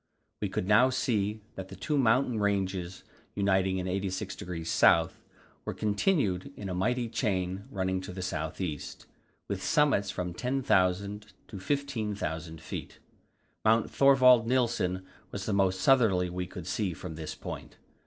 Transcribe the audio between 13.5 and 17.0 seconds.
Mount Thorvald Nilsen was the most southerly we could see